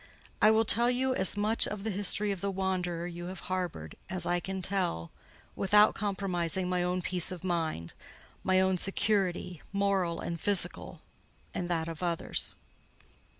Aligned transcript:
I 0.41 0.49
will 0.49 0.65
tell 0.65 0.89
you 0.89 1.13
as 1.13 1.37
much 1.37 1.67
of 1.67 1.83
the 1.83 1.91
history 1.91 2.31
of 2.31 2.41
the 2.41 2.49
wanderer 2.49 3.05
you 3.05 3.25
have 3.25 3.41
harboured, 3.51 3.93
as 4.09 4.25
I 4.25 4.39
can 4.39 4.63
tell 4.63 5.11
without 5.55 5.93
compromising 5.93 6.67
my 6.67 6.81
own 6.81 7.03
peace 7.03 7.31
of 7.31 7.43
mind—my 7.43 8.59
own 8.59 8.79
security, 8.79 9.61
moral 9.71 10.19
and 10.19 10.41
physical, 10.41 11.03
and 11.53 11.69
that 11.69 11.87
of 11.87 12.01
others. 12.01 12.55